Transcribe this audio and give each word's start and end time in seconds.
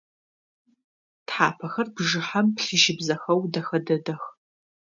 Тхьапэхэр 1.27 1.87
бжыхьэм 1.95 2.47
плъыжьыбзэхэу 2.55 3.41
дэхэ 3.53 3.77
дэдэх. 3.85 4.21